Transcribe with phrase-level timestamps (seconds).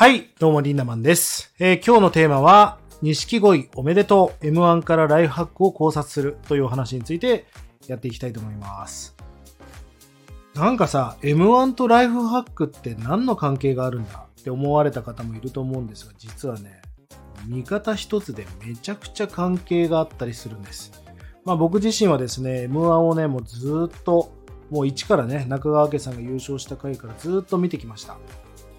[0.00, 1.52] はい、どうもリンダマンです。
[1.58, 7.44] えー今日のテーマは、錦鯉おめでとう M1 からライフハックを考察するというお話について
[7.86, 9.14] やっていきたいと思います。
[10.54, 14.24] なんかさ、M1 とライフハックって何の関係があるんだ？
[14.40, 16.80] って思われた方もいると思うんですが、実はね、
[17.46, 20.92] 見方一つでめちゃくちゃ関係があったりするんです。
[21.44, 24.32] まあ僕自身はですね、M1 をね、もうずっと、
[24.70, 28.16] もう一からね、中川家さんが優勝した回からずっと見てきました。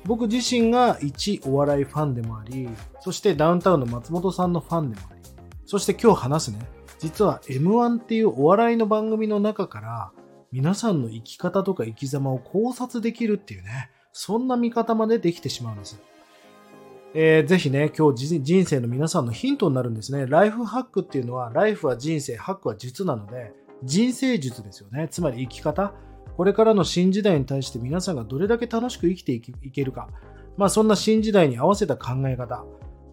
[0.06, 2.70] 僕自身が一お笑いファンでもあり、
[3.02, 5.22] そしてダウンタウンの松本さんのファンでもあり、
[5.66, 6.60] そして今日話すね、
[7.00, 10.12] 実は M1 っていうお笑いの番組の中から、
[10.52, 16.02] 皆さんの生き方とか生き様を考察できるっていうね、そんな見方までできてしまうんです。
[17.14, 20.26] えーぜひね、今日人生の皆さんのヒントになるんですね。
[20.28, 25.08] ライフハックっていうのは、ライフは人生、ハックは術なので、人生術ですよね。
[25.10, 25.94] つまり生き方。
[26.42, 30.10] これからの新時代に対して皆さんがどれだけ楽しく生きていけるか。
[30.58, 32.66] まあそんな新時代に合わせた考え方。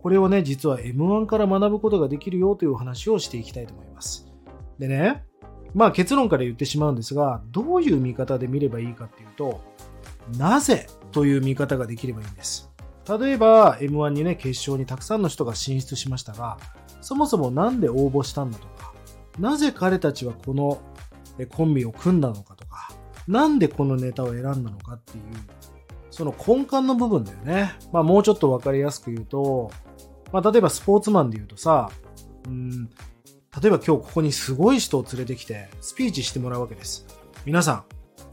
[0.03, 4.33] これをね、実は M1 から学ぶことができるよという話をしていきたいと思います。
[4.79, 5.27] でね、
[5.75, 9.61] まあ結論から言ってしまうんですが、どういう見方で見ればいいかっていうと、
[10.39, 12.71] なぜという見方ができればいいんです。
[13.21, 16.57] 例えば M1 にね、決勝にたくさんの人が進出しましたが、
[17.03, 18.95] そもそもなんで応募したんだとか、
[19.39, 20.81] なぜ彼たちはこの
[21.51, 22.57] コンビを組んだのか、
[23.29, 25.25] なんでこのネタを選んだのかっていう、
[26.11, 27.75] その根幹の部分だよね。
[27.93, 29.71] まあもうちょっとわかりやすく言うと、
[30.33, 31.91] まあ例えばスポーツマンで言うとさ、
[32.47, 32.89] うん、例
[33.67, 37.07] えば今日ここにすごい人を連れてきてスピーチしてもらうわけです。
[37.45, 37.85] 皆さん、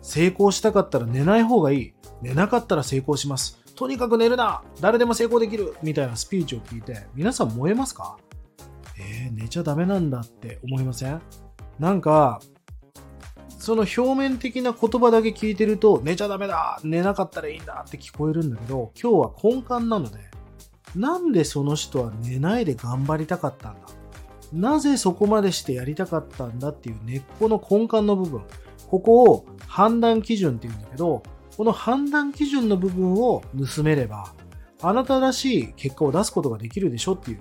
[0.02, 1.94] 成功したかったら寝ない方がいい。
[2.22, 3.62] 寝なかったら成功します。
[3.76, 8.18] とにかく寝るな誰でも成功できるみたいなスピーチを聞いて、皆さん燃えますか？
[8.98, 11.22] えー、寝ちゃダメなんだって思いません？
[11.78, 12.40] なんか、
[13.66, 20.20] その表面的な言葉だけ聞いてると、寝ちゃダメだ寝なかったらいいんだって聞こえるんだけど、今日は根幹なので、
[20.96, 23.80] なんでその人は寝ないで頑張りたかったんだ？
[24.54, 28.44] なぜそこまでしてやりたかったんだっていう根っこの根幹の部分。
[28.88, 31.24] ここを判断基準って言うんだけど、
[31.58, 33.42] この判断基準の部分を
[33.76, 34.32] 盗めれば、
[34.84, 37.40] あなたらしい結果を出すことができるでしょっていう。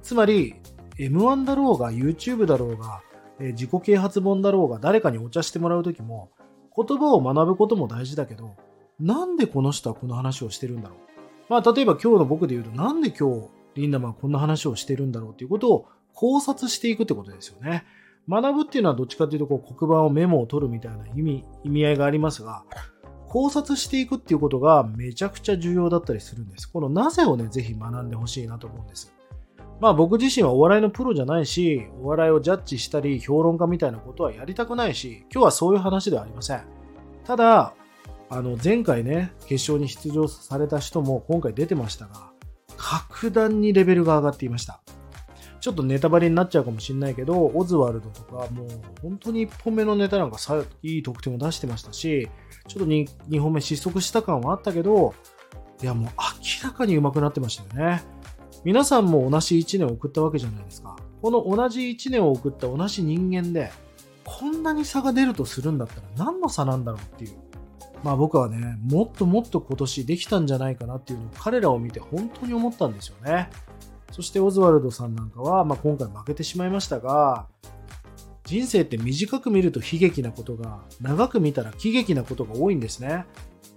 [0.00, 0.54] つまり、
[0.98, 3.02] M1 だろうが YouTube だろうが、
[3.40, 6.30] え自己啓発本だろうが誰かにお茶してもらうときも、
[6.76, 8.56] 言葉を学ぶことも大事だけど、
[9.00, 10.98] なんでこの人はこの話をしてるんだろう？
[11.48, 17.84] まあ、例えば今日の僕で言うと、なんで今日、リンダマンはこんな話をしてるんだろうっていうことを考察していくってことですよね。
[18.28, 22.64] 学ぶっていうのはどっちかというと、こう黒板をメモを取るみたいな意味、意味合いがありますが、
[23.28, 26.70] 考察していくっていうことがめちゃくちゃ重要だったりするんです。
[26.70, 29.12] このなぜをね、ぜひ学んでほしいなと思うんです。
[29.80, 36.62] まあ僕自身はお笑いのプロじゃないし、お笑いをジャッジしたり評論家みたいなことはやりたくないし、今日はそういう話ではありません。
[37.24, 37.74] ただ、
[38.30, 42.32] あの前回ね、決勝に出場された人も今回出てましたが、
[42.76, 44.80] 格段にレベルが上がっていました。
[45.60, 48.68] ちょっとネタバレになっちゃうかもしれないけど、オズワルドとかもう
[49.02, 52.28] 本当に1本目のネタなんかさいい得点を出してましたし、
[52.66, 55.14] ちょっと 2, 2本目失速した感はあったけど、
[55.82, 56.10] いやもう
[56.62, 58.02] 明らかに上手くなってましたよね。
[58.68, 60.94] 皆さんも同じ1年を送ったわけじゃないですか。
[61.22, 63.72] この同じ1年を送った同じ人間で、
[64.26, 67.38] こんなに差が出るとするんだったら何の差なんだろうっていう。
[68.04, 73.48] まあ僕はね、もっともっと今年できたんじゃないかなっていうのを彼らを見て本当に思ったんですよね。
[74.12, 77.46] そしてオズワルドさんなんかは、まあ、今回負けてしまいましたが、
[78.44, 83.24] 人生って短く見ると悲劇なことが、長く見たら喜劇なことが多いんですね。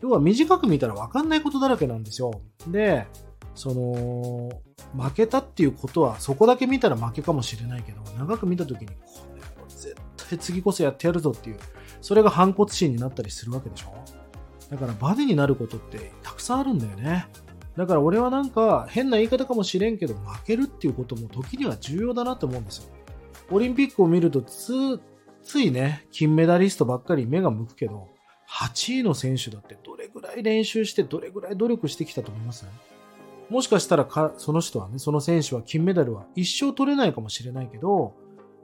[0.02, 2.42] 要は短く見たら分かんないことだらけなんですよ。
[2.68, 3.08] で、
[3.56, 4.50] その、
[4.96, 8.94] 負けたっていうことは、そこだけ見たら負けかもしれないけど、長く見た時に、こ
[9.36, 9.96] れは絶
[10.30, 11.58] 対次こそやってやるぞっていう、
[12.02, 13.94] それが反骨心になったりするわけでしょ？
[14.70, 17.28] だからバネになることってたくさんあるんだよね。
[17.78, 22.90] だから俺はなんか変な言い方かもしれんけど、負けるっていうことも時には重要だなと思うんですよ。
[23.52, 25.00] オリンピックを見るとつ、
[25.44, 28.08] ついね、金メダリストばっかり目が向くけど、
[28.50, 32.66] 8位の選手だってどれぐらい練習してどれぐらい努力してきたと思います？
[33.52, 38.16] もしかしたらかその人はね、その選手は金メダルは一生取れないかもしれないけど、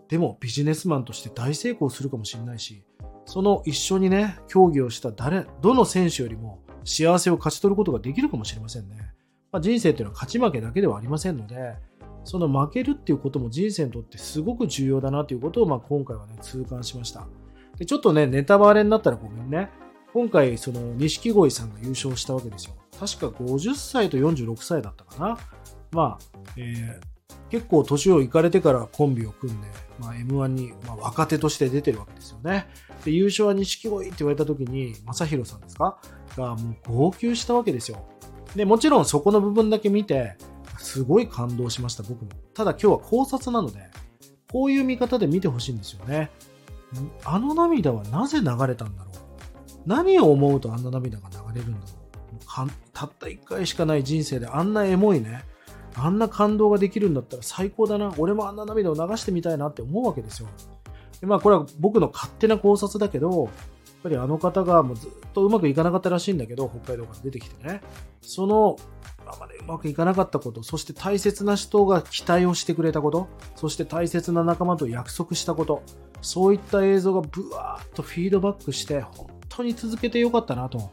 [0.07, 2.85] でもビジネスマンとして大成功するかもしれないし、
[3.25, 9.11] その一緒にね、競技をした誰、どの選手よりも幸せを勝ち取ることができるかもしれませんね。
[9.51, 11.75] まあ、人生っていうのは勝ち負けだけではありませんので、
[12.23, 17.27] その負けるっていうことも人生にとってすごく重要だなということを、まあ、今回はね、痛感しました。
[17.77, 19.69] で、ちょっとね、ネタバレになったらごめんね。
[20.17, 22.73] 今回、その、錦鯉さんが優勝したわけですよ。
[22.99, 25.37] 確か50歳と46歳だったかな。
[25.91, 27.17] まあ、えー
[27.49, 29.67] 結構年をいかれてからコンビを組んで、
[30.01, 32.67] まあ、M1 に、まあ、若手として出てるわけですよね。
[33.05, 35.97] で、優勝は錦鯉って言われた時に、正宏さんですか？
[36.35, 38.03] がもう号泣したわけですよ。
[38.55, 40.35] で、もちろんそこの部分だけ見て、
[40.77, 42.31] すごい感動しました、僕も。
[42.53, 43.79] ただ今日は考察なので、
[44.51, 46.31] こういう見方で見てほしいんですよね。
[47.23, 49.06] あの涙はなぜ流れたんだろ
[49.87, 55.43] 何を思うとあんな涙が流れるんだろうたった一回しかない人生であんなエモいね、
[55.95, 58.13] あんな感動ができるんだったら最高だな。
[58.17, 60.47] 俺もあんな涙を流してみたいなって思うわけですよ。
[61.21, 63.49] でまあこれは僕の勝手な考察だけど、やっ
[64.03, 67.81] ぱりあの方がもうずっとうまくいかなかったらしいんだけど、北海道から出てきてね。
[68.21, 68.77] その
[69.23, 75.83] 今までうまくいかなかったこと、そして大切な人が期待をしてくれたこと、そして大切な仲間と約束したこと、
[76.21, 80.91] そういった映像がブワーッとフィードバックして、本当に続けてよかったなと。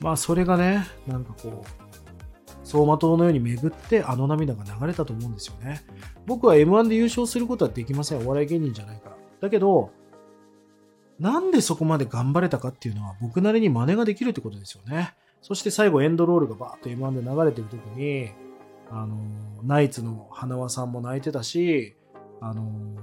[0.00, 1.88] まあそれがね、なんかこう、
[2.64, 5.82] 走馬灯のように巡ってあの涙が流れたと思うんですよね。
[6.26, 8.24] 僕は M1 で優勝することはできません。
[8.26, 9.16] お笑い芸人じゃないから。
[9.40, 9.90] だけど、
[11.18, 15.14] なんでそこまで頑張れたかっていうのは僕なりに真似ができるってことですよね。
[15.40, 18.30] そして最後エンドロールがバーッと M1 で流れてる時に、
[18.90, 19.16] あの、
[19.64, 21.96] ナイツの花輪さんも泣いてたし、
[22.40, 22.96] あの、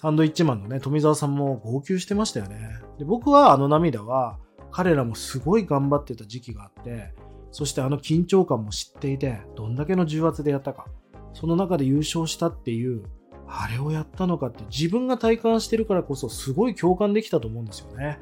[0.00, 2.78] サンドイッチマンのね、富澤さんも号泣してましたよね。
[3.00, 4.38] で僕はあの涙は、
[4.70, 7.12] 彼らもすごい頑張ってた時期があって、
[7.50, 10.86] そしてあの緊張感も知っていて、どんだけの重圧でやったか。
[11.34, 13.02] その中で優勝したっていう、
[13.48, 18.20] あれをやったのかって自分が体感してるからこそすごい共感できたと思うんですよね。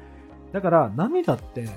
[0.53, 1.69] だから涙って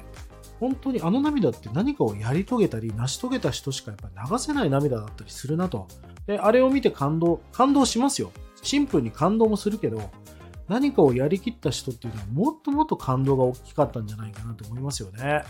[0.60, 5.88] 本当にあの涙って何かをやり遂げたり成し遂げた人しかやっぱ流せない涙だったりするなと。
[6.26, 8.32] で、あれを見て感動、感動しますよ。
[8.62, 10.10] シンプルに感動もするけど、
[10.68, 15.42] 何かをやりきった人っていうのはもっともっと感動が大きかったんじゃないかなと思いますよね。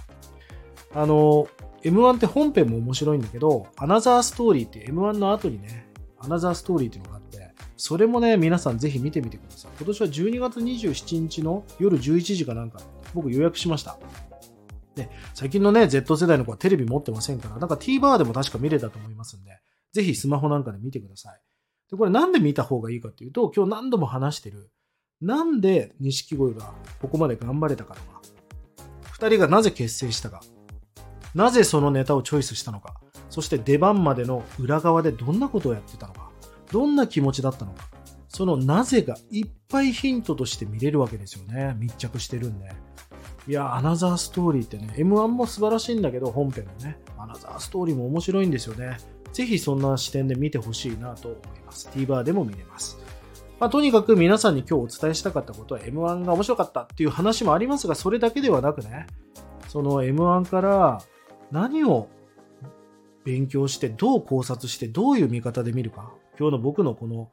[0.94, 1.46] あの、
[1.82, 5.86] M1 って本編も面白いんだけど、アナザーストーリーって M1 の後にね、
[6.18, 9.70] アナザーストーリーっていうのがあって、それもね、皆さんぜひ見てみてください。
[9.78, 12.80] 今年は12月27日の夜11時かなんか、
[13.14, 13.98] 僕予約しました。
[14.94, 19.60] で、最近のね、Z 世代の子はテレビ持ってませんから、なんか TVer でも確か見れたと思いますんで、
[19.92, 21.40] ぜひスマホなんかで見てください。
[21.90, 24.70] で、これなんで見た方がいいかっていうと、今日何度も話してる、
[25.20, 28.22] なんで錦鯉がここまで頑張れたかとか、
[29.12, 30.40] 二人がなぜ結成したか、
[31.34, 36.30] なぜそのネタをチョイスしたのか、そして出番までの裏側でどんなことをやってたのか、
[36.72, 37.88] どんな気持ちだったのか、
[38.28, 41.76] そのなぜがいっぱいヒントとして見れるわけですよね。
[41.78, 42.72] 密着してるんで。
[43.48, 48.98] いや、アナザーストーリーってね、M1 も素晴らしいんだけど、本編のね、アナザーストーリーも面白いんですよね。
[49.32, 51.88] ぜひそんな視点で見てほしいなと思います。
[51.94, 52.98] TVer でも見れます。
[53.58, 59.06] まあ、とにかく皆さんに今日お伝えしたかったことは M1 が面白かったっていう話もありますが、それだけではなくね、
[59.68, 61.02] その M1 から
[61.50, 62.08] 何を
[63.24, 66.10] 勉強して、どう考察して、どういう見方で見るか。
[66.38, 67.30] 今日の僕のこの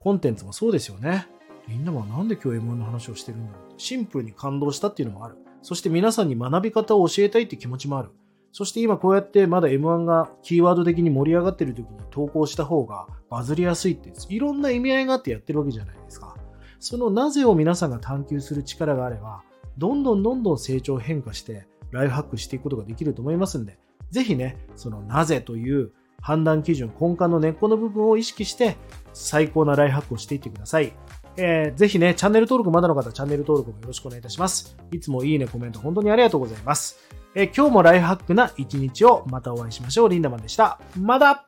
[0.00, 1.28] コンテンツもそうですよね。
[1.68, 5.36] みんなはなんで今日 M1 の話をしてるんだろうシンプルに感動したっていうのもある。
[5.62, 8.10] そして皆さんに学び方を教えたいって気持ちもある。
[8.56, 16.38] そして今こうやってまだ M1 がキーワード的に盛り上がってる時に投稿した方がバズりやすいっていろんな意味合いがあってやってるわけじゃないですか。
[16.80, 19.42] そのなぜを皆さんが探求する力があれば、
[19.76, 23.78] どんどんどんどん成長変化してライフハックしていくことができると思いますんで、
[24.10, 25.92] ぜひね、そのなぜという
[26.22, 28.78] 判断基準、根幹の根っこの部分を意識して
[29.12, 30.94] 最高なライフハックをしていってください。
[31.36, 34.78] えー、ぜひね、チャンネル登録まだの方、チャンネル登録もよろしくお願いいたします。
[34.92, 37.25] いつもいいね、コメント本当にありがとうございます。
[37.38, 40.08] え、今日もライフハックな一日をまたお会いしましょう。
[40.08, 40.80] リンダマンでした。
[40.98, 41.44] まだ